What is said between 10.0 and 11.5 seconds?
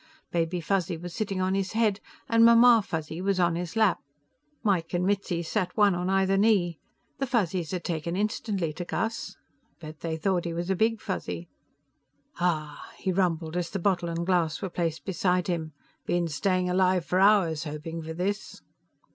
thought he was a Big Fuzzy.